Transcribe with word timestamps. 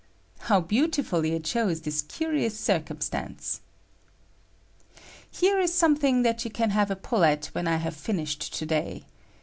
How 0.39 0.59
beautifully 0.59 1.33
it 1.33 1.45
shows 1.45 1.81
this 1.81 2.01
cu 2.01 2.25
rious 2.25 2.53
circumstance! 2.53 3.61
Here 5.29 5.59
is 5.59 5.75
something 5.75 6.23
that 6.23 6.43
you 6.43 6.49
can 6.49 6.71
have 6.71 6.89
a 6.89 6.95
pull 6.95 7.23
at 7.23 7.45
when 7.53 7.67
I 7.67 7.75
have 7.75 7.95
finished 7.95 8.51
to 8.55 8.65
day. 8.65 9.05